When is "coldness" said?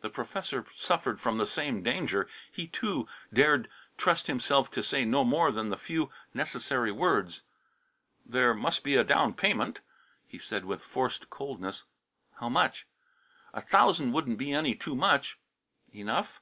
11.30-11.84